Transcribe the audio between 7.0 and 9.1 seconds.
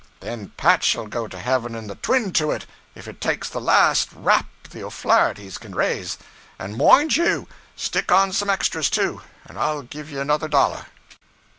you, stick on some extras,